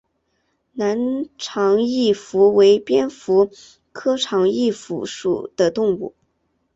[0.71, 3.51] 南长翼蝠为蝙蝠
[3.91, 6.15] 科长翼蝠属的动物。